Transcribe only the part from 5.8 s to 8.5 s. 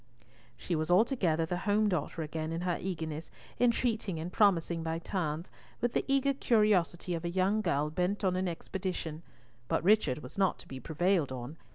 the eager curiosity of a young girl bent on an